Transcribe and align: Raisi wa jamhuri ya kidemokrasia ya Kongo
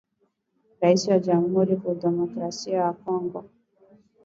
Raisi 0.81 1.09
wa 1.11 1.19
jamhuri 1.19 1.71
ya 1.73 1.79
kidemokrasia 1.79 2.77
ya 2.77 2.93
Kongo 2.93 3.45